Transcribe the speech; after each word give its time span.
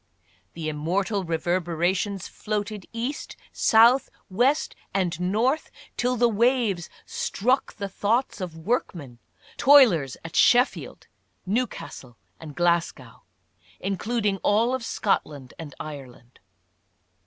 The 0.55 0.67
immortal 0.67 1.23
reverberations 1.25 2.27
floated 2.27 2.87
east, 2.91 3.35
south, 3.53 4.09
west 4.31 4.75
and 4.95 5.19
north, 5.19 5.69
till 5.95 6.15
the 6.15 6.27
waves 6.27 6.89
struck 7.05 7.73
the 7.75 7.87
thoughts 7.87 8.41
of 8.41 8.57
workmen— 8.57 9.19
toilers 9.67 10.17
at 10.25 10.35
Sheffield, 10.35 11.05
Newcastle 11.45 12.17
and 12.39 12.55
Glasgow, 12.55 13.21
including 13.79 14.37
all 14.37 14.73
of 14.73 14.83
Scotland 14.83 15.53
and 15.59 15.75
Ireland. 15.79 16.39